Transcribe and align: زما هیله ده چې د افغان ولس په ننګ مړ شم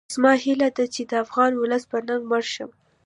زما 0.13 0.31
هیله 0.43 0.69
ده 0.77 0.85
چې 0.93 1.01
د 1.09 1.11
افغان 1.23 1.51
ولس 1.55 1.83
په 1.91 1.97
ننګ 2.07 2.23
مړ 2.29 2.43
شم 2.53 2.69